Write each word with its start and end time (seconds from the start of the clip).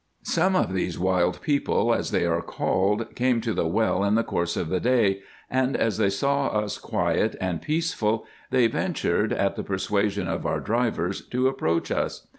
Some 0.23 0.55
of 0.55 0.73
these 0.73 0.97
wild 0.97 1.41
people, 1.43 1.93
as 1.93 2.09
they 2.09 2.25
are 2.25 2.41
called, 2.41 3.13
came 3.13 3.39
to 3.41 3.53
the 3.53 3.67
well 3.67 4.03
in 4.03 4.15
the 4.15 4.23
course 4.23 4.57
of 4.57 4.69
the 4.69 4.79
day, 4.79 5.21
and 5.47 5.77
as 5.77 5.99
they 5.99 6.09
saw 6.09 6.47
us 6.47 6.79
quiet 6.79 7.35
and 7.39 7.61
peaceful, 7.61 8.25
they 8.49 8.65
ventured, 8.65 9.31
at 9.31 9.55
the 9.55 9.63
persuasion 9.63 10.27
of 10.27 10.43
our 10.43 10.59
drivers, 10.59 11.21
to 11.27 11.47
approach 11.47 11.91
us. 11.91 12.25